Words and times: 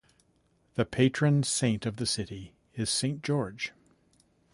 The 0.73 0.85
patron 0.85 1.43
saint 1.43 1.85
of 1.85 1.97
the 1.97 2.07
city 2.07 2.55
is 2.73 2.89
Saint 2.89 3.21
George. 3.21 3.71